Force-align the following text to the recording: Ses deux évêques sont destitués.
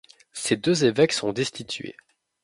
Ses 0.33 0.57
deux 0.57 0.83
évêques 0.85 1.13
sont 1.13 1.31
destitués. 1.31 1.95